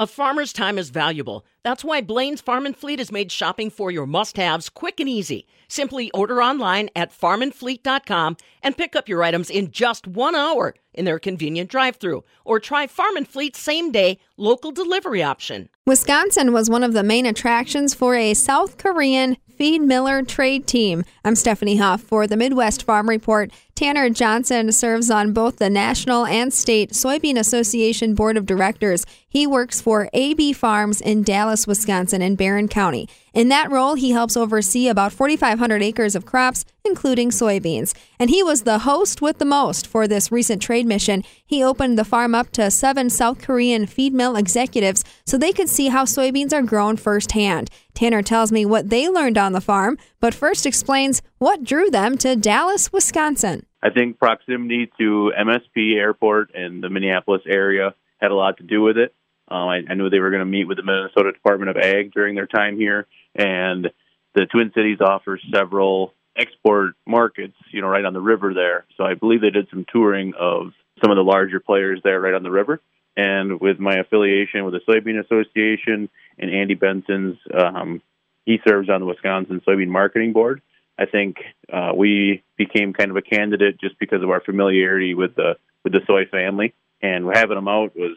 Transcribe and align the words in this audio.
A 0.00 0.06
farmer's 0.06 0.52
time 0.52 0.78
is 0.78 0.90
valuable. 0.90 1.44
That's 1.68 1.84
why 1.84 2.00
Blain's 2.00 2.40
Farm 2.40 2.64
and 2.64 2.74
Fleet 2.74 2.98
has 2.98 3.12
made 3.12 3.30
shopping 3.30 3.68
for 3.68 3.90
your 3.90 4.06
must 4.06 4.38
haves 4.38 4.70
quick 4.70 5.00
and 5.00 5.08
easy. 5.08 5.46
Simply 5.68 6.10
order 6.12 6.42
online 6.42 6.88
at 6.96 7.12
farmandfleet.com 7.12 8.38
and 8.62 8.74
pick 8.74 8.96
up 8.96 9.06
your 9.06 9.22
items 9.22 9.50
in 9.50 9.70
just 9.70 10.06
one 10.06 10.34
hour 10.34 10.74
in 10.94 11.04
their 11.04 11.18
convenient 11.18 11.68
drive 11.68 11.96
through. 11.96 12.24
Or 12.46 12.58
try 12.58 12.86
Farm 12.86 13.18
and 13.18 13.28
Fleet's 13.28 13.58
same 13.58 13.92
day 13.92 14.18
local 14.38 14.72
delivery 14.72 15.22
option. 15.22 15.68
Wisconsin 15.86 16.54
was 16.54 16.70
one 16.70 16.82
of 16.82 16.94
the 16.94 17.02
main 17.02 17.26
attractions 17.26 17.92
for 17.92 18.14
a 18.14 18.32
South 18.32 18.78
Korean 18.78 19.36
feed 19.58 19.82
miller 19.82 20.22
trade 20.22 20.66
team. 20.66 21.04
I'm 21.24 21.34
Stephanie 21.34 21.78
Hoff 21.78 22.00
for 22.00 22.26
the 22.26 22.36
Midwest 22.36 22.84
Farm 22.84 23.08
Report. 23.08 23.50
Tanner 23.74 24.08
Johnson 24.08 24.70
serves 24.70 25.10
on 25.10 25.32
both 25.32 25.56
the 25.56 25.68
National 25.68 26.24
and 26.26 26.52
State 26.52 26.92
Soybean 26.92 27.38
Association 27.38 28.14
Board 28.14 28.36
of 28.36 28.46
Directors. 28.46 29.04
He 29.28 29.46
works 29.46 29.80
for 29.80 30.08
AB 30.12 30.52
Farms 30.52 31.00
in 31.00 31.24
Dallas, 31.24 31.57
Wisconsin, 31.66 32.22
and 32.22 32.36
Barron 32.36 32.68
County. 32.68 33.08
In 33.34 33.48
that 33.48 33.70
role, 33.70 33.94
he 33.94 34.10
helps 34.10 34.36
oversee 34.36 34.88
about 34.88 35.12
4,500 35.12 35.82
acres 35.82 36.14
of 36.14 36.26
crops, 36.26 36.64
including 36.84 37.30
soybeans. 37.30 37.94
And 38.18 38.30
he 38.30 38.42
was 38.42 38.62
the 38.62 38.80
host 38.80 39.20
with 39.22 39.38
the 39.38 39.44
most 39.44 39.86
for 39.86 40.08
this 40.08 40.32
recent 40.32 40.62
trade 40.62 40.86
mission. 40.86 41.24
He 41.44 41.62
opened 41.62 41.98
the 41.98 42.04
farm 42.04 42.34
up 42.34 42.50
to 42.52 42.70
seven 42.70 43.10
South 43.10 43.40
Korean 43.40 43.86
feed 43.86 44.14
mill 44.14 44.36
executives 44.36 45.04
so 45.24 45.36
they 45.36 45.52
could 45.52 45.68
see 45.68 45.88
how 45.88 46.04
soybeans 46.04 46.52
are 46.52 46.62
grown 46.62 46.96
firsthand. 46.96 47.70
Tanner 47.94 48.22
tells 48.22 48.52
me 48.52 48.64
what 48.64 48.90
they 48.90 49.08
learned 49.08 49.38
on 49.38 49.52
the 49.52 49.60
farm, 49.60 49.98
but 50.20 50.34
first 50.34 50.66
explains 50.66 51.22
what 51.38 51.64
drew 51.64 51.90
them 51.90 52.16
to 52.18 52.36
Dallas, 52.36 52.92
Wisconsin. 52.92 53.66
I 53.82 53.90
think 53.90 54.18
proximity 54.18 54.90
to 54.98 55.32
MSP 55.38 55.94
Airport 55.94 56.50
and 56.54 56.82
the 56.82 56.90
Minneapolis 56.90 57.42
area 57.46 57.94
had 58.20 58.30
a 58.30 58.34
lot 58.34 58.56
to 58.58 58.64
do 58.64 58.82
with 58.82 58.98
it. 58.98 59.14
Um, 59.50 59.68
I, 59.68 59.80
I 59.88 59.94
knew 59.94 60.10
they 60.10 60.20
were 60.20 60.30
going 60.30 60.40
to 60.40 60.46
meet 60.46 60.68
with 60.68 60.76
the 60.76 60.82
Minnesota 60.82 61.32
Department 61.32 61.70
of 61.70 61.76
Ag 61.76 62.12
during 62.12 62.34
their 62.34 62.46
time 62.46 62.76
here, 62.76 63.06
and 63.34 63.90
the 64.34 64.46
Twin 64.46 64.72
Cities 64.74 64.98
offers 65.00 65.42
several 65.52 66.12
export 66.36 66.94
markets, 67.06 67.56
you 67.72 67.80
know, 67.80 67.88
right 67.88 68.04
on 68.04 68.12
the 68.12 68.20
river 68.20 68.54
there. 68.54 68.84
So 68.96 69.04
I 69.04 69.14
believe 69.14 69.40
they 69.40 69.50
did 69.50 69.68
some 69.70 69.84
touring 69.90 70.34
of 70.38 70.72
some 71.02 71.10
of 71.10 71.16
the 71.16 71.24
larger 71.24 71.60
players 71.60 72.00
there 72.04 72.20
right 72.20 72.34
on 72.34 72.42
the 72.42 72.50
river. 72.50 72.80
And 73.16 73.60
with 73.60 73.80
my 73.80 73.96
affiliation 73.96 74.64
with 74.64 74.74
the 74.74 74.80
Soybean 74.88 75.18
Association 75.24 76.08
and 76.38 76.50
Andy 76.50 76.74
Benson's, 76.74 77.36
um, 77.52 78.00
he 78.44 78.60
serves 78.66 78.88
on 78.88 79.00
the 79.00 79.06
Wisconsin 79.06 79.60
Soybean 79.66 79.88
Marketing 79.88 80.32
Board. 80.32 80.62
I 80.96 81.06
think 81.06 81.38
uh, 81.72 81.92
we 81.96 82.42
became 82.56 82.92
kind 82.92 83.10
of 83.10 83.16
a 83.16 83.22
candidate 83.22 83.80
just 83.80 83.98
because 83.98 84.22
of 84.22 84.30
our 84.30 84.40
familiarity 84.40 85.14
with 85.14 85.34
the 85.34 85.56
with 85.84 85.92
the 85.92 86.00
soy 86.06 86.26
family, 86.26 86.74
and 87.00 87.24
having 87.32 87.56
them 87.56 87.68
out 87.68 87.96
was 87.96 88.16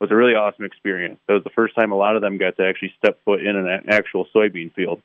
was 0.00 0.10
a 0.10 0.16
really 0.16 0.34
awesome 0.34 0.64
experience. 0.64 1.18
That 1.26 1.34
was 1.34 1.44
the 1.44 1.50
first 1.50 1.74
time 1.74 1.92
a 1.92 1.96
lot 1.96 2.16
of 2.16 2.22
them 2.22 2.38
got 2.38 2.56
to 2.56 2.66
actually 2.66 2.92
step 2.98 3.18
foot 3.24 3.40
in 3.44 3.56
an 3.56 3.84
actual 3.88 4.26
soybean 4.34 4.72
field. 4.74 5.00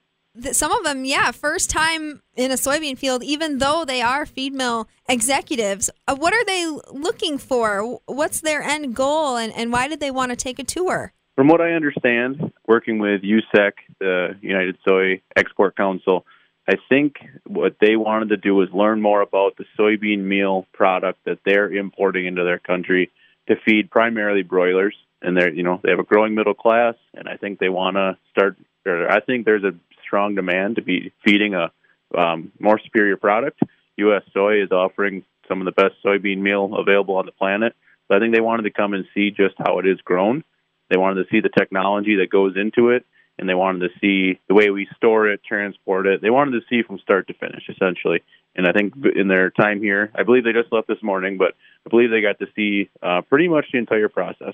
Some 0.53 0.72
of 0.72 0.86
them, 0.86 1.03
yeah, 1.03 1.31
first 1.31 1.70
time 1.70 2.22
in 2.36 2.52
a 2.52 2.56
soybean 2.56 2.97
field, 2.97 3.22
even 3.22 3.58
though 3.58 3.84
they 3.84 4.02
are 4.02 4.25
feed 4.25 4.53
mill 4.53 4.88
executives. 5.09 5.89
Uh, 6.08 6.16
what 6.16 6.34
are 6.34 6.45
they 6.45 6.67
looking 6.92 7.38
for? 7.38 8.00
What's 8.06 8.39
their 8.39 8.62
end 8.62 8.95
goal, 8.95 9.36
and, 9.36 9.52
and 9.53 9.73
why 9.73 9.89
did 9.89 10.00
they 10.00 10.12
want 10.12 10.30
to 10.30 10.38
take 10.38 10.58
a 10.58 10.64
tour? 10.64 11.12
From 11.36 11.50
what 11.50 11.59
I 11.59 11.72
understand, 11.72 12.53
working 12.66 13.00
with 13.00 13.23
USSEC, 13.23 13.72
the 14.00 14.38
United 14.42 14.78
Soy 14.88 15.22
Export 15.36 15.75
Council, 15.75 16.25
I 16.69 16.75
think 16.88 17.16
what 17.45 17.75
they 17.81 17.97
wanted 17.97 18.30
to 18.30 18.38
do 18.38 18.56
was 18.56 18.69
learn 18.72 19.02
more 19.02 19.22
about 19.22 19.58
the 19.58 19.66
soybean 19.78 20.19
meal 20.19 20.66
product 20.73 21.19
that 21.25 21.39
they're 21.44 21.69
importing 21.69 22.25
into 22.25 22.44
their 22.44 22.59
country 22.59 23.12
to 23.47 23.56
feed 23.66 23.92
primarily 23.92 24.44
broilers. 24.44 24.95
And 25.22 25.38
they're, 25.38 25.53
you 25.53 25.64
know, 25.64 25.80
they 25.84 25.92
have 25.92 26.00
a 26.00 26.03
growing 26.03 26.34
middle 26.34 26.56
class, 26.56 26.95
and 27.14 27.30
I 27.30 27.38
think 27.38 27.59
they 27.59 27.70
want 27.70 27.95
to 27.95 28.17
start. 28.31 28.58
Or 28.86 29.11
I 29.11 29.20
think 29.20 29.45
there's 29.45 29.64
a 29.64 29.73
strong 30.03 30.34
demand 30.34 30.78
to 30.78 30.81
be 30.81 31.14
feeding 31.23 31.53
a 31.53 31.72
um, 32.17 32.52
more 32.59 32.80
superior 32.84 33.17
product. 33.17 33.59
U.S. 33.97 34.24
Soy 34.34 34.63
is 34.63 34.72
offering 34.72 35.24
some 35.47 35.62
of 35.62 35.66
the 35.66 35.72
best 35.72 35.96
soybean 36.03 36.40
meal 36.40 36.74
available 36.75 37.16
on 37.16 37.25
the 37.25 37.31
planet. 37.31 37.75
So 38.07 38.16
I 38.16 38.19
think 38.19 38.34
they 38.34 38.41
wanted 38.41 38.63
to 38.63 38.72
come 38.72 38.94
and 38.94 39.06
see 39.13 39.31
just 39.31 39.56
how 39.57 39.80
it 39.80 39.85
is 39.85 40.01
grown. 40.01 40.44
They 40.90 40.97
wanted 40.97 41.24
to 41.24 41.30
see 41.31 41.40
the 41.40 41.50
technology 41.50 42.18
that 42.18 42.30
goes 42.30 42.56
into 42.57 42.90
it, 42.90 43.06
and 43.38 43.50
they 43.50 43.53
wanted 43.53 43.80
to 43.80 44.00
see 44.00 44.40
the 44.47 44.53
way 44.53 44.69
we 44.69 44.88
store 44.96 45.28
it, 45.28 45.42
transport 45.44 46.08
it. 46.08 46.22
They 46.22 46.30
wanted 46.30 46.59
to 46.59 46.66
see 46.69 46.84
from 46.84 47.00
start 47.00 47.28
to 47.28 47.34
finish, 47.34 47.64
essentially. 47.69 48.22
And 48.56 48.68
I 48.68 48.72
think 48.72 48.94
in 49.16 49.28
their 49.28 49.50
time 49.50 49.81
here, 49.81 50.12
I 50.14 50.24
believe 50.24 50.44
they 50.44 50.53
just 50.53 50.72
left 50.72 50.88
this 50.88 51.02
morning, 51.02 51.38
but 51.38 51.56
I 51.86 51.90
believe 51.90 52.12
they 52.12 52.22
got 52.22 52.40
to 52.40 52.47
see 52.56 52.90
uh, 53.02 53.22
pretty 53.22 53.47
much 53.47 53.66
the 53.72 53.80
entire 53.80 54.09
process. 54.09 54.53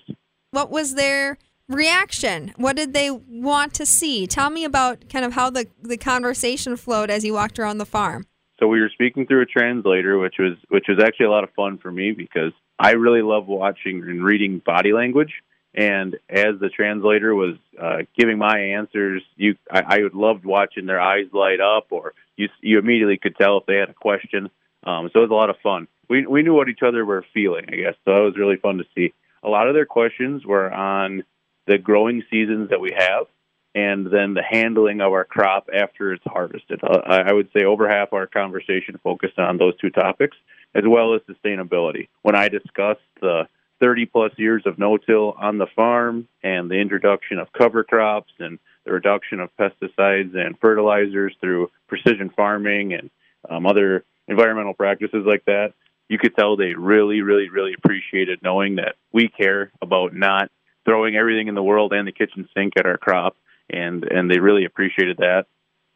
What 0.52 0.70
was 0.70 0.96
their 0.96 1.38
reaction? 1.68 2.54
What 2.58 2.76
did 2.76 2.94
they 2.94 3.12
want 3.12 3.74
to 3.76 3.86
see? 3.86 4.28
Tell 4.28 4.50
me 4.50 4.64
about 4.64 5.10
kind 5.10 5.26
of 5.26 5.34
how 5.34 5.50
the, 5.50 5.68
the 5.82 5.98
conversation 5.98 6.78
flowed 6.78 7.10
as 7.10 7.26
you 7.26 7.34
walked 7.34 7.60
around 7.60 7.80
the 7.80 7.86
farm. 7.86 8.26
So 8.60 8.68
we 8.68 8.82
were 8.82 8.90
speaking 8.90 9.28
through 9.28 9.42
a 9.42 9.46
translator, 9.46 10.18
which 10.18 10.36
was 10.40 10.54
which 10.70 10.86
was 10.90 11.00
actually 11.00 11.28
a 11.28 11.32
lot 11.32 11.44
of 11.44 11.52
fun 11.56 11.78
for 11.78 11.92
me 11.92 12.12
because 12.12 12.54
I 12.80 12.92
really 12.92 13.22
love 13.22 13.48
watching 13.48 14.02
and 14.02 14.24
reading 14.24 14.62
body 14.66 14.94
language. 14.94 15.32
And 15.78 16.16
as 16.28 16.60
the 16.60 16.70
translator 16.70 17.36
was 17.36 17.56
uh, 17.80 17.98
giving 18.18 18.40
my 18.40 18.58
answers, 18.58 19.22
you 19.36 19.56
I, 19.72 19.82
I 19.88 20.00
loved 20.12 20.44
watching 20.44 20.88
their 20.88 21.00
eyes 21.00 21.28
light 21.32 21.62
up, 21.62 21.88
or 21.92 22.16
you 22.36 22.50
you 22.62 22.80
immediately 22.80 23.18
could 23.18 23.36
tell 23.36 23.60
if 23.60 23.68
they 23.68 23.76
had 23.76 23.90
a 23.90 23.94
question. 23.94 24.50
Um, 24.84 25.12
so 25.14 25.20
it 25.20 25.30
was 25.30 25.32
a 25.32 25.36
lot 25.36 25.52
of 25.52 25.58
fun. 25.62 25.88
We 26.10 26.26
we 26.26 26.42
knew 26.42 26.56
what 26.56 26.68
each 26.68 26.82
other 26.82 27.06
were 27.06 27.24
feeling, 27.32 27.66
I 27.72 27.76
guess. 27.76 27.94
So 28.06 28.12
it 28.16 28.26
was 28.26 28.38
really 28.38 28.58
fun 28.58 28.80
to 28.80 28.86
see. 28.96 29.14
A 29.44 29.50
lot 29.50 29.68
of 29.68 29.76
their 29.76 29.86
questions 29.86 30.44
were 30.44 30.74
on 30.74 31.24
the 31.68 31.78
growing 31.78 32.24
seasons 32.32 32.72
that 32.72 32.82
we 32.82 32.92
have, 32.98 33.28
and 33.76 34.08
then 34.08 34.34
the 34.34 34.42
handling 34.42 35.00
of 35.00 35.12
our 35.12 35.26
crop 35.26 35.70
after 35.72 36.12
it's 36.12 36.24
harvested. 36.26 36.80
Uh, 36.84 37.02
I 37.06 37.32
would 37.34 37.50
say 37.56 37.66
over 37.66 37.88
half 37.88 38.14
our 38.14 38.26
conversation 38.26 39.00
focused 39.04 39.38
on 39.38 39.58
those 39.58 39.78
two 39.78 39.92
topics, 39.92 40.38
as 40.74 40.86
well 40.88 41.14
as 41.14 41.22
sustainability. 41.22 42.08
When 42.24 42.36
I 42.36 42.48
discussed 42.48 43.02
the 43.22 43.48
30 43.80 44.06
plus 44.08 44.32
years 44.38 44.64
of 44.66 44.80
no-till 44.80 45.36
on 45.40 45.58
the 45.58 45.68
farm 45.76 46.28
and 46.44 46.70
the 46.70 46.76
introduction 46.76 47.40
of 47.40 47.52
cover 47.54 47.84
crops 47.84 48.32
and 48.40 48.60
the 48.86 48.92
reduction 48.92 49.40
of 49.40 49.50
pesticides 49.58 50.36
and 50.36 50.58
fertilizers 50.60 51.36
through 51.42 51.70
precision 51.88 52.30
farming 52.36 52.94
and 52.94 53.10
um, 53.50 53.66
other 53.66 54.04
environmental 54.28 54.74
practices 54.74 55.24
like 55.26 55.46
that, 55.46 55.74
you 56.10 56.18
could 56.18 56.36
tell 56.36 56.56
they 56.56 56.74
really, 56.74 57.22
really, 57.22 57.50
really 57.50 57.74
appreciated 57.78 58.40
knowing 58.42 58.76
that 58.76 58.96
we 59.12 59.28
care 59.28 59.72
about 59.82 60.14
not 60.14 60.50
throwing 60.86 61.16
everything 61.16 61.48
in 61.48 61.56
the 61.56 61.64
world 61.64 61.94
and 61.94 62.08
the 62.08 62.12
kitchen 62.12 62.48
sink 62.56 62.74
at 62.78 62.86
our 62.86 62.98
crop, 62.98 63.36
and 63.70 64.06
and 64.06 64.32
they 64.32 64.40
really 64.40 64.64
appreciated 64.64 65.18
that. 65.18 65.46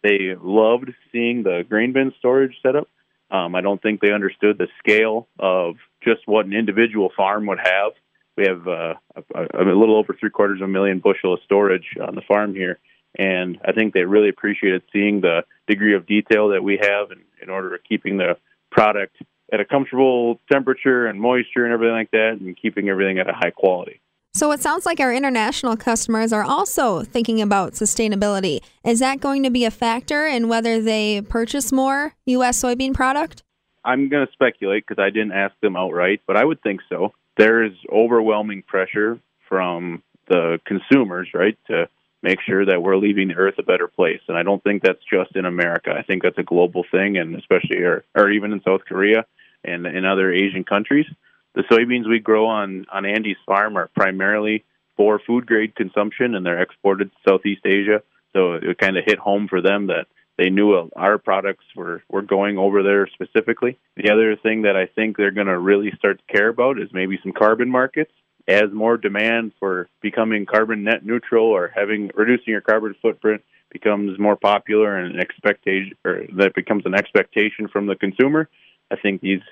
They 0.03 0.35
loved 0.37 0.91
seeing 1.11 1.43
the 1.43 1.63
grain 1.67 1.93
bin 1.93 2.13
storage 2.19 2.55
setup 2.61 2.89
um, 3.31 3.55
I 3.55 3.61
don't 3.61 3.81
think 3.81 4.01
they 4.01 4.11
understood 4.11 4.57
the 4.57 4.67
scale 4.79 5.27
of 5.39 5.75
just 6.03 6.21
what 6.25 6.45
an 6.45 6.53
individual 6.53 7.11
farm 7.15 7.45
would 7.47 7.59
have. 7.59 7.91
We 8.37 8.45
have 8.47 8.67
uh, 8.67 8.93
a, 9.35 9.41
a 9.53 9.75
little 9.75 9.97
over 9.97 10.15
three 10.19 10.29
quarters 10.29 10.61
of 10.61 10.69
a 10.69 10.71
million 10.71 10.99
bushel 10.99 11.33
of 11.33 11.39
storage 11.43 11.95
on 12.01 12.15
the 12.15 12.21
farm 12.21 12.55
here, 12.55 12.79
and 13.17 13.59
I 13.65 13.73
think 13.73 13.93
they 13.93 14.03
really 14.03 14.29
appreciated 14.29 14.83
seeing 14.93 15.21
the 15.21 15.43
degree 15.67 15.95
of 15.95 16.05
detail 16.05 16.49
that 16.49 16.63
we 16.63 16.79
have 16.81 17.11
in, 17.11 17.21
in 17.41 17.49
order 17.49 17.75
of 17.75 17.81
keeping 17.87 18.17
the 18.17 18.37
product 18.71 19.17
at 19.51 19.59
a 19.59 19.65
comfortable 19.65 20.39
temperature 20.49 21.07
and 21.07 21.19
moisture 21.19 21.65
and 21.65 21.73
everything 21.73 21.95
like 21.95 22.11
that, 22.11 22.37
and 22.39 22.55
keeping 22.55 22.89
everything 22.89 23.19
at 23.19 23.29
a 23.29 23.33
high 23.33 23.51
quality. 23.51 24.01
So 24.33 24.53
it 24.53 24.61
sounds 24.61 24.85
like 24.85 25.01
our 25.01 25.13
international 25.13 25.75
customers 25.75 26.31
are 26.31 26.43
also 26.43 27.03
thinking 27.03 27.41
about 27.41 27.73
sustainability. 27.73 28.61
Is 28.85 28.99
that 28.99 29.19
going 29.19 29.43
to 29.43 29.49
be 29.49 29.65
a 29.65 29.71
factor 29.71 30.25
in 30.25 30.47
whether 30.47 30.81
they 30.81 31.21
purchase 31.21 31.73
more 31.73 32.15
U.S. 32.25 32.63
soybean 32.63 32.93
product? 32.93 33.43
I'm 33.83 34.09
going 34.09 34.25
to 34.25 34.33
speculate 34.33 34.85
because 34.87 35.01
I 35.01 35.09
didn't 35.09 35.33
ask 35.33 35.53
them 35.61 35.75
outright, 35.75 36.21
but 36.27 36.37
I 36.37 36.45
would 36.45 36.61
think 36.61 36.81
so. 36.89 37.13
There 37.37 37.63
is 37.63 37.73
overwhelming 37.91 38.63
pressure 38.63 39.19
from 39.47 40.03
the 40.27 40.59
consumers, 40.65 41.29
right, 41.33 41.57
to 41.67 41.89
make 42.21 42.39
sure 42.41 42.65
that 42.65 42.81
we're 42.81 42.97
leaving 42.97 43.29
the 43.29 43.35
earth 43.35 43.55
a 43.57 43.63
better 43.63 43.87
place. 43.87 44.21
And 44.27 44.37
I 44.37 44.43
don't 44.43 44.63
think 44.63 44.83
that's 44.83 45.03
just 45.11 45.35
in 45.35 45.45
America. 45.45 45.91
I 45.97 46.03
think 46.03 46.23
that's 46.23 46.37
a 46.37 46.43
global 46.43 46.85
thing, 46.91 47.17
and 47.17 47.35
especially, 47.35 47.79
or, 47.79 48.03
or 48.15 48.29
even 48.29 48.53
in 48.53 48.61
South 48.61 48.81
Korea 48.85 49.25
and 49.63 49.85
in 49.85 50.05
other 50.05 50.31
Asian 50.31 50.63
countries 50.63 51.07
the 51.53 51.63
soybeans 51.63 52.07
we 52.07 52.19
grow 52.19 52.47
on 52.47 52.85
on 52.91 53.05
Andy's 53.05 53.37
farm 53.45 53.77
are 53.77 53.87
primarily 53.87 54.63
for 54.95 55.19
food 55.19 55.45
grade 55.45 55.75
consumption, 55.75 56.35
and 56.35 56.45
they're 56.45 56.61
exported 56.61 57.11
to 57.11 57.29
Southeast 57.29 57.65
Asia. 57.65 58.01
So 58.33 58.53
it 58.53 58.77
kind 58.77 58.97
of 58.97 59.03
hit 59.05 59.19
home 59.19 59.47
for 59.47 59.61
them 59.61 59.87
that 59.87 60.07
they 60.41 60.49
knew 60.49 60.89
our 60.95 61.19
products 61.19 61.65
were 61.75 62.01
were 62.09 62.23
going 62.23 62.57
over 62.57 62.81
there 62.81 63.07
specifically. 63.13 63.77
The 63.95 64.09
other 64.09 64.35
thing 64.35 64.63
that 64.63 64.75
I 64.75 64.87
think 64.87 65.15
they're 65.15 65.29
going 65.29 65.45
to 65.45 65.59
really 65.59 65.91
start 65.95 66.17
to 66.17 66.33
care 66.33 66.47
about 66.47 66.79
is 66.79 66.89
maybe 66.91 67.19
some 67.21 67.31
carbon 67.31 67.69
markets. 67.69 68.11
As 68.47 68.71
more 68.73 68.97
demand 68.97 69.51
for 69.59 69.87
becoming 70.01 70.47
carbon 70.47 70.83
net 70.83 71.05
neutral 71.05 71.45
or 71.45 71.71
having 71.75 72.09
reducing 72.15 72.47
your 72.47 72.61
carbon 72.61 72.95
footprint 72.99 73.43
becomes 73.71 74.17
more 74.17 74.35
popular 74.35 74.97
and 74.97 75.13
an 75.13 75.21
expectation 75.21 75.93
or 76.03 76.25
that 76.37 76.55
becomes 76.55 76.87
an 76.87 76.95
expectation 76.95 77.67
from 77.67 77.85
the 77.85 77.95
consumer, 77.95 78.49
I 78.89 78.95
think 78.95 79.21
these 79.21 79.43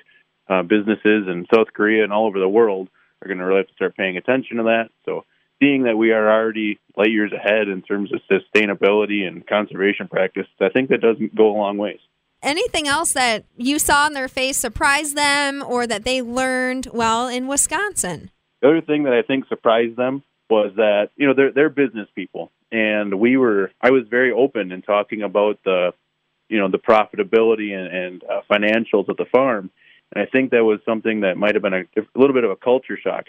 uh, 0.49 0.63
businesses 0.63 1.27
in 1.27 1.45
South 1.53 1.67
Korea 1.71 2.03
and 2.03 2.11
all 2.11 2.25
over 2.25 2.39
the 2.39 2.49
world 2.49 2.89
are 3.21 3.27
going 3.27 3.37
to 3.37 3.45
really 3.45 3.59
have 3.59 3.67
to 3.67 3.73
start 3.73 3.95
paying 3.95 4.17
attention 4.17 4.57
to 4.57 4.63
that. 4.63 4.89
So 5.05 5.25
seeing 5.59 5.83
that 5.83 5.97
we 5.97 6.11
are 6.11 6.29
already 6.29 6.79
light 6.95 7.11
years 7.11 7.31
ahead 7.31 7.67
in 7.67 7.81
terms 7.81 8.11
of 8.13 8.21
sustainability 8.29 9.27
and 9.27 9.45
conservation 9.45 10.07
practice, 10.07 10.47
I 10.59 10.69
think 10.69 10.89
that 10.89 11.01
doesn't 11.01 11.35
go 11.35 11.51
a 11.51 11.57
long 11.57 11.77
ways. 11.77 11.99
Anything 12.41 12.87
else 12.87 13.11
that 13.13 13.43
you 13.57 13.79
saw 13.79 14.07
in 14.07 14.13
their 14.13 14.29
face 14.29 14.55
surprised 14.55 15.15
them 15.15 15.61
or 15.61 15.85
that 15.85 16.05
they 16.05 16.21
learned 16.21 16.87
well 16.93 17.27
in 17.27 17.47
Wisconsin? 17.47 18.31
The 18.61 18.69
other 18.69 18.81
thing 18.81 19.03
that 19.03 19.13
I 19.13 19.21
think 19.21 19.47
surprised 19.47 19.97
them 19.97 20.23
was 20.49 20.71
that, 20.77 21.09
you 21.17 21.27
know, 21.27 21.33
they're, 21.33 21.51
they're 21.51 21.69
business 21.69 22.07
people. 22.15 22.51
And 22.71 23.19
we 23.19 23.35
were, 23.35 23.71
I 23.81 23.91
was 23.91 24.03
very 24.09 24.31
open 24.31 24.71
in 24.71 24.81
talking 24.81 25.21
about 25.21 25.59
the, 25.65 25.93
you 26.47 26.59
know, 26.59 26.69
the 26.69 26.77
profitability 26.79 27.73
and, 27.73 27.87
and 27.95 28.23
uh, 28.23 28.41
financials 28.49 29.09
of 29.09 29.17
the 29.17 29.25
farm. 29.25 29.69
And 30.13 30.23
I 30.23 30.25
think 30.25 30.51
that 30.51 30.63
was 30.63 30.79
something 30.85 31.21
that 31.21 31.37
might 31.37 31.55
have 31.55 31.61
been 31.61 31.73
a, 31.73 31.81
a 31.81 32.03
little 32.15 32.33
bit 32.33 32.43
of 32.43 32.51
a 32.51 32.55
culture 32.55 32.97
shock. 32.97 33.25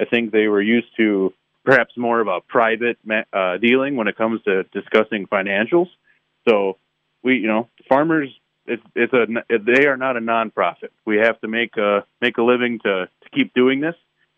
I 0.00 0.04
think 0.04 0.32
they 0.32 0.48
were 0.48 0.62
used 0.62 0.88
to 0.96 1.32
perhaps 1.64 1.96
more 1.96 2.20
of 2.20 2.28
a 2.28 2.40
private 2.40 2.98
uh, 3.32 3.56
dealing 3.58 3.96
when 3.96 4.08
it 4.08 4.16
comes 4.16 4.42
to 4.42 4.64
discussing 4.64 5.26
financials. 5.26 5.88
So 6.48 6.76
we, 7.22 7.36
you 7.36 7.48
know, 7.48 7.68
farmers, 7.88 8.28
it's 8.66 8.82
it's 8.94 9.12
a 9.12 9.26
they 9.58 9.86
are 9.86 9.96
not 9.96 10.16
a 10.16 10.20
nonprofit. 10.20 10.90
We 11.04 11.16
have 11.16 11.40
to 11.40 11.48
make 11.48 11.76
a 11.76 12.04
make 12.20 12.38
a 12.38 12.42
living 12.42 12.78
to 12.84 13.06
to 13.06 13.30
keep 13.34 13.52
doing 13.54 13.80
this. 13.80 13.94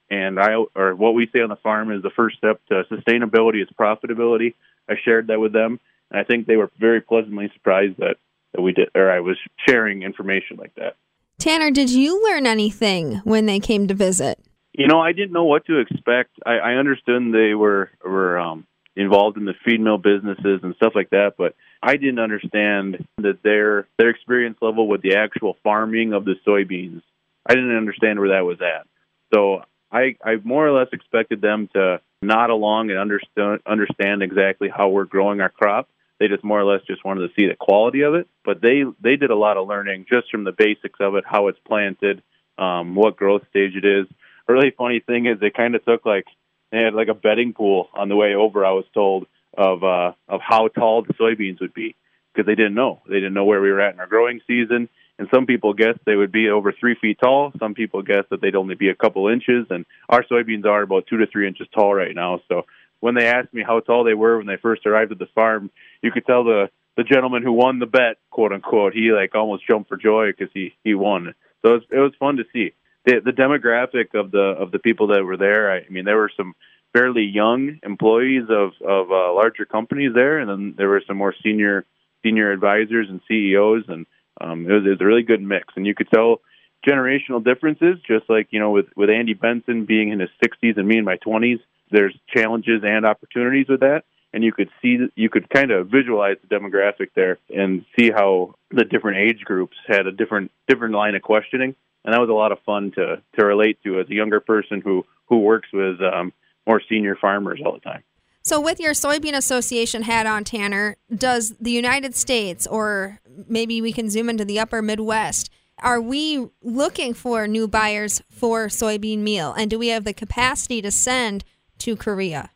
And 0.09 0.39
I 0.39 0.55
or 0.75 0.95
what 0.95 1.15
we 1.15 1.29
say 1.33 1.41
on 1.41 1.49
the 1.49 1.57
farm 1.57 1.93
is 1.93 2.03
the 2.03 2.11
first 2.11 2.39
step 2.39 2.61
to 2.69 2.85
sustainability 2.91 3.63
is 3.63 3.69
profitability. 3.79 4.55
I 4.89 4.95
shared 5.05 5.29
that 5.29 5.41
with 5.41 5.53
them, 5.53 5.81
and 6.11 6.21
I 6.21 6.25
think 6.25 6.47
they 6.47 6.57
were 6.57 6.71
very 6.79 7.01
pleasantly 7.01 7.51
surprised 7.55 7.99
that 7.99 8.17
that 8.55 8.63
we 8.63 8.73
did 8.73 8.91
or 8.95 9.11
I 9.11 9.21
was 9.21 9.37
sharing 9.69 10.03
information 10.03 10.57
like 10.57 10.75
that. 10.77 10.97
Tanner, 11.39 11.71
did 11.71 11.91
you 11.91 12.23
learn 12.25 12.47
anything 12.47 13.17
when 13.25 13.47
they 13.47 13.61
came 13.61 13.87
to 13.89 13.95
visit? 13.95 14.41
You 14.77 14.89
know, 14.89 15.01
I 15.01 15.13
didn't 15.13 15.33
know 15.33 15.45
what 15.45 15.65
to 15.67 15.79
expect. 15.79 16.33
I, 16.45 16.59
I 16.59 16.73
understood 16.75 17.33
they 17.33 17.55
were 17.55 17.91
were 18.05 18.39
um, 18.39 18.67
involved 18.95 19.39
in 19.39 19.47
the 19.47 19.55
feed 19.65 19.81
mill 19.81 19.97
businesses 19.97 20.61
and 20.63 20.75
stuff 20.77 20.93
like 20.95 21.09
that, 21.11 21.33
but 21.39 21.55
I 21.83 21.97
didn't 21.97 22.19
understand 22.19 23.07
that 23.17 23.43
their 23.43 23.89
their 23.99 24.11
experience 24.11 24.59
level 24.61 24.87
with 24.87 25.01
the 25.01 25.17
actual 25.17 25.57
farming 25.65 26.13
of 26.13 26.27
the 26.27 26.35
soybeans. 26.47 27.01
I 27.47 27.55
didn't 27.55 27.75
understand 27.75 28.21
where 28.21 28.29
that 28.31 28.45
was 28.45 28.59
at. 28.61 28.87
So 29.33 29.63
I, 29.91 30.17
I 30.23 30.37
more 30.45 30.69
or 30.69 30.79
less 30.79 30.89
expected 30.93 31.41
them 31.41 31.71
to 31.73 32.03
nod 32.21 32.51
along 32.51 32.91
and 32.91 32.99
understand 32.99 33.61
understand 33.65 34.23
exactly 34.23 34.69
how 34.69 34.91
we're 34.91 35.05
growing 35.05 35.41
our 35.41 35.49
crop. 35.49 35.89
They 36.21 36.29
just 36.29 36.45
more 36.45 36.61
or 36.61 36.65
less 36.65 36.83
just 36.87 37.03
wanted 37.03 37.29
to 37.29 37.35
see 37.35 37.47
the 37.49 37.57
quality 37.57 38.03
of 38.03 38.15
it. 38.15 38.29
But 38.45 38.61
they 38.61 38.83
they 39.01 39.17
did 39.17 39.31
a 39.31 39.37
lot 39.37 39.57
of 39.57 39.69
learning 39.69 40.05
just 40.07 40.31
from 40.31 40.45
the 40.45 40.53
basics 40.53 41.01
of 41.01 41.15
it, 41.15 41.25
how 41.27 41.49
it's 41.49 41.59
planted, 41.67 42.23
um, 42.59 42.95
what 42.95 43.17
growth 43.17 43.43
stage 43.49 43.75
it 43.75 43.87
is 43.87 44.07
really 44.53 44.73
funny 44.77 45.01
thing 45.01 45.27
is 45.27 45.41
they 45.41 45.51
kind 45.51 45.75
of 45.75 45.85
took 45.85 46.07
like 46.07 46.27
they 46.71 46.79
had 46.79 46.95
like 46.95 47.09
a 47.09 47.15
betting 47.15 47.53
pool 47.53 47.89
on 47.95 48.09
the 48.09 48.17
way 48.17 48.35
over. 48.35 48.65
I 48.65 48.73
was 48.73 48.85
told 48.95 49.27
of 49.57 49.83
uh, 49.83 50.13
of 50.29 50.41
how 50.41 50.69
tall 50.69 51.03
the 51.03 51.15
soybeans 51.15 51.61
would 51.61 51.75
be 51.75 51.97
because 52.33 52.47
they 52.47 52.55
didn't 52.55 52.75
know. 52.75 53.01
They 53.09 53.15
didn't 53.15 53.35
know 53.35 53.45
where 53.45 53.61
we 53.61 53.71
were 53.71 53.81
at 53.81 53.95
in 53.95 54.01
our 54.01 54.07
growing 54.07 54.41
season. 54.47 54.89
And 55.19 55.29
some 55.33 55.47
people 55.47 55.73
guessed 55.73 56.01
they 56.05 56.17
would 56.17 56.33
be 56.33 56.51
over 56.51 56.73
three 56.73 56.95
feet 57.01 57.19
tall. 57.19 57.53
Some 57.59 57.73
people 57.73 58.03
guessed 58.03 58.29
that 58.31 58.43
they'd 58.43 58.55
only 58.55 58.75
be 58.75 58.91
a 58.91 58.95
couple 58.95 59.29
inches. 59.29 59.67
And 59.71 59.87
our 60.11 60.23
soybeans 60.23 60.67
are 60.67 60.83
about 60.83 61.07
two 61.07 61.17
to 61.17 61.27
three 61.27 61.49
inches 61.49 61.67
tall 61.75 61.95
right 61.95 62.15
now. 62.15 62.43
So 62.49 62.67
when 63.01 63.15
they 63.15 63.27
asked 63.27 63.55
me 63.55 63.63
how 63.67 63.81
tall 63.81 64.05
they 64.05 64.13
were 64.13 64.37
when 64.37 64.47
they 64.47 64.59
first 64.61 64.85
arrived 64.85 65.13
at 65.13 65.19
the 65.19 65.29
farm, 65.35 65.71
you 66.03 66.13
could 66.13 66.27
tell 66.27 66.45
the 66.45 66.71
the 66.97 67.05
gentleman 67.05 67.43
who 67.43 67.53
won 67.53 67.79
the 67.79 67.87
bet, 67.87 68.17
quote 68.31 68.53
unquote, 68.53 68.95
he 68.95 69.13
like 69.13 69.35
almost 69.35 69.67
jumped 69.67 69.89
for 69.89 69.97
joy 69.97 70.33
because 70.33 70.53
he 70.53 70.75
he 70.85 70.95
won. 70.95 71.35
So 71.63 71.71
it 71.71 71.75
was, 71.75 71.83
it 71.93 71.99
was 71.99 72.13
fun 72.19 72.37
to 72.37 72.45
see 72.53 72.73
the, 73.07 73.21
the 73.25 73.31
demographic 73.31 74.19
of 74.19 74.33
the 74.33 74.57
of 74.59 74.73
the 74.73 74.79
people 74.79 75.07
that 75.09 75.25
were 75.25 75.37
there. 75.37 75.73
I, 75.73 75.89
mean, 75.89 76.05
there 76.05 76.17
were 76.17 76.33
some 76.37 76.55
fairly 76.93 77.23
young 77.23 77.79
employees 77.83 78.45
of 78.51 78.73
of 78.87 79.11
uh, 79.11 79.33
larger 79.33 79.65
companies 79.65 80.13
there, 80.15 80.39
and 80.39 80.51
then 80.51 80.75
there 80.77 80.89
were 80.89 81.03
some 81.07 81.17
more 81.17 81.35
senior 81.43 81.87
senior 82.25 82.51
advisors 82.51 83.09
and 83.09 83.21
CEOs, 83.29 83.85
and 83.89 84.07
um, 84.41 84.69
it, 84.69 84.73
was, 84.73 84.85
it 84.85 84.89
was 84.91 85.01
a 85.01 85.05
really 85.05 85.23
good 85.23 85.41
mix. 85.41 85.73
And 85.77 85.87
you 85.87 85.95
could 85.95 86.11
tell 86.11 86.41
generational 86.87 87.43
differences, 87.43 87.99
just 88.07 88.29
like 88.29 88.49
you 88.51 88.59
know 88.59 88.73
with 88.73 88.87
with 88.97 89.09
Andy 89.09 89.35
Benson 89.35 89.87
being 89.87 90.11
in 90.11 90.21
his 90.21 90.31
60s 90.45 90.77
and 90.77 90.89
me 90.89 90.99
in 90.99 91.05
my 91.05 91.17
20s. 91.17 91.61
There's 91.93 92.17
challenges 92.35 92.83
and 92.85 93.07
opportunities 93.07 93.69
with 93.69 93.81
that, 93.81 94.03
and 94.33 94.43
you 94.43 94.53
could 94.53 94.69
see 94.83 94.99
you 95.15 95.31
could 95.31 95.49
kind 95.49 95.71
of 95.71 95.87
visualize 95.87 96.39
the 96.43 96.53
demographic 96.53 97.11
there 97.15 97.39
and 97.55 97.85
see 97.97 98.11
how 98.11 98.57
the 98.73 98.85
different 98.85 99.19
age 99.19 99.45
groups 99.45 99.77
had 99.87 100.09
a 100.09 100.13
different 100.13 100.51
different 100.67 100.95
line 100.97 101.15
of 101.15 101.23
questioning 101.23 101.77
and 102.07 102.15
that 102.15 102.21
was 102.21 102.31
a 102.31 102.33
lot 102.33 102.53
of 102.53 102.59
fun 102.65 102.93
to 102.93 103.21
to 103.39 103.45
relate 103.45 103.79
to 103.83 104.01
as 104.01 104.09
a 104.09 104.15
younger 104.15 104.41
person 104.41 104.81
who 104.81 105.05
who 105.27 105.41
works 105.41 105.69
with 105.73 106.01
um, 106.01 106.33
more 106.67 106.81
senior 106.89 107.17
farmers 107.17 107.61
all 107.65 107.73
the 107.73 107.81
time. 107.81 108.03
So, 108.43 108.61
with 108.61 108.79
your 108.79 108.93
soybean 108.93 109.37
association 109.37 110.03
hat 110.03 110.25
on, 110.25 110.45
Tanner, 110.45 110.97
does 111.13 111.55
the 111.61 111.73
United 111.73 112.15
States, 112.15 112.65
or 112.67 113.21
maybe 113.49 113.83
we 113.83 113.93
can 113.93 114.09
zoom 114.09 114.31
into 114.31 114.45
the 114.45 114.61
upper 114.61 114.83
Midwest, 114.83 115.51
are 115.83 116.01
we 116.01 116.49
looking 116.63 117.13
for 117.13 117.49
new 117.49 117.67
buyers 117.67 118.23
for 118.31 118.69
soybean 118.69 119.19
meal? 119.19 119.53
And 119.53 119.69
do 119.69 119.79
we 119.79 119.89
have 119.89 120.05
the 120.05 120.15
capacity 120.15 120.81
to 120.83 120.93
send 120.93 121.45
to 121.79 121.97
Korea? 121.97 122.51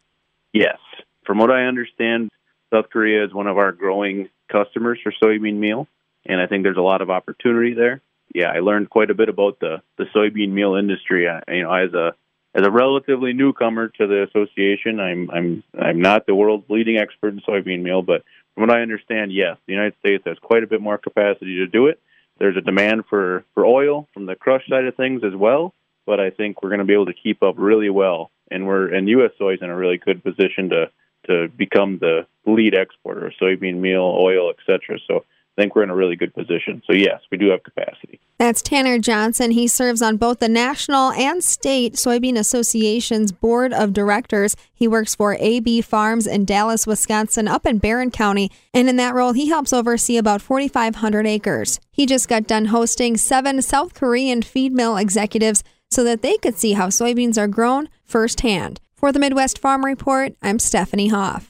Yes. 0.53 0.79
From 1.27 1.39
what 1.39 1.51
I 1.51 1.65
understand, 1.65 2.31
South 2.73 2.89
Korea 2.91 3.25
is 3.25 3.35
one 3.35 3.49
of 3.49 3.59
our 3.59 3.73
growing 3.73 4.29
customers 4.51 5.01
for 5.03 5.13
soybean 5.21 5.57
meal. 5.57 5.89
And 6.25 6.41
I 6.41 6.47
think 6.47 6.63
there's 6.63 6.77
a 6.77 6.83
lot 6.83 7.03
of 7.03 7.11
opportunity 7.11 7.75
there 7.75 8.01
yeah, 8.35 8.51
I 8.51 8.61
learned 8.61 8.91
quite 8.91 9.11
a 9.11 9.15
bit 9.15 9.29
about 9.29 9.61
the 9.61 9.83
the 9.99 10.05
soybean 10.15 10.51
meal 10.51 10.75
industry. 10.75 11.29
I, 11.29 11.43
you 11.53 11.63
know, 11.63 11.73
as 11.73 11.93
a 11.95 12.15
as 12.55 12.67
a 12.67 12.71
relatively 12.71 13.33
newcomer 13.33 13.89
to 13.89 14.07
the 14.07 14.25
association, 14.25 15.01
I'm 15.01 15.31
I'm 15.31 15.63
I'm 15.79 16.01
not 16.01 16.27
the 16.27 16.35
world's 16.35 16.69
leading 16.69 16.97
expert 16.97 17.33
in 17.33 17.41
soybean 17.41 17.83
meal, 17.83 18.03
but 18.03 18.25
from 18.55 18.67
what 18.67 18.77
I 18.77 18.83
understand, 18.83 19.33
yes, 19.33 19.57
the 19.67 19.73
United 19.73 19.95
States 20.01 20.25
has 20.27 20.39
quite 20.39 20.63
a 20.63 20.67
bit 20.67 20.81
more 20.81 20.99
capacity 20.99 21.57
to 21.57 21.67
do 21.67 21.87
it. 21.87 22.01
There's 22.39 22.57
a 22.57 22.63
demand 22.63 23.05
for 23.09 23.45
for 23.55 23.65
oil 23.67 24.09
from 24.15 24.27
the 24.27 24.37
crush 24.37 24.67
side 24.69 24.85
of 24.85 24.97
things 24.97 25.23
as 25.25 25.35
well, 25.35 25.75
but 26.07 26.21
I 26.21 26.31
think 26.31 26.63
we're 26.63 26.71
going 26.71 26.81
to 26.81 26.85
be 26.85 26.95
able 26.95 27.07
to 27.07 27.15
keep 27.15 27.43
up 27.43 27.57
really 27.59 27.91
well, 27.91 28.31
and 28.51 28.67
we're 28.67 28.93
and 28.93 29.09
U.S. 29.09 29.33
soy 29.39 29.55
is 29.55 29.63
in 29.63 29.71
a 29.71 29.77
really 29.77 29.99
good 29.99 30.23
position 30.23 30.71
to 30.71 30.91
to 31.27 31.49
become 31.49 31.99
the 31.99 32.27
lead 32.47 32.75
exporter 32.75 33.27
of 33.27 33.33
soybean 33.41 33.77
meal, 33.77 34.17
oil, 34.19 34.51
etc. 34.51 34.99
So 35.07 35.25
think 35.61 35.77
we're 35.77 35.83
in 35.83 35.91
a 35.91 35.95
really 35.95 36.17
good 36.17 36.35
position. 36.35 36.83
So, 36.87 36.93
yes, 36.93 37.21
we 37.31 37.37
do 37.37 37.51
have 37.51 37.63
capacity. 37.63 38.19
That's 38.39 38.63
Tanner 38.63 38.99
Johnson. 38.99 39.51
He 39.51 39.69
serves 39.69 40.01
on 40.01 40.17
both 40.17 40.39
the 40.39 40.49
National 40.49 41.13
and 41.13 41.45
State 41.45 41.95
Soybean 41.95 42.39
Association's 42.39 43.33
Board 43.33 43.75
of 43.75 43.93
Directors. 43.93 44.57
He 44.73 44.89
works 44.89 45.15
for 45.15 45.37
AB 45.39 45.83
Farms 45.83 46.27
in 46.27 46.47
Dallas, 46.47 46.87
Wisconsin, 46.87 47.47
up 47.47 47.67
in 47.67 47.79
Barron 47.79 48.11
County. 48.11 48.51
And 48.73 48.89
in 48.89 48.97
that 48.97 49.15
role, 49.15 49.35
he 49.35 49.49
helps 49.49 49.73
oversee 49.73 50.17
about 50.17 50.41
4,500 50.41 51.27
acres. 51.27 51.79
He 51.91 52.07
just 52.07 52.29
got 52.29 52.47
done 52.47 52.67
hosting 52.67 53.19
seven 53.19 53.61
South 53.61 53.93
Korean 53.93 54.41
feed 54.41 54.73
mill 54.73 54.97
executives 54.97 55.63
so 55.91 56.03
that 56.05 56.23
they 56.23 56.39
could 56.39 56.57
see 56.57 56.73
how 56.73 56.87
soybeans 56.87 57.37
are 57.37 57.49
grown 57.49 57.89
firsthand. 58.05 58.81
For 58.95 59.13
the 59.13 59.19
Midwest 59.19 59.59
Farm 59.59 59.85
Report, 59.85 60.33
I'm 60.43 60.59
Stephanie 60.59 61.09
Hoff. 61.09 61.50